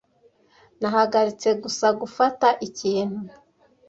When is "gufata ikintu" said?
2.01-3.19